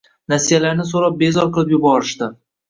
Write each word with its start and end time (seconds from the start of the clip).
Nasiyalarni 0.31 0.85
soʻrab 0.93 1.19
bezor 1.19 1.53
qilib 1.59 1.75
yuborishdi 1.77 2.33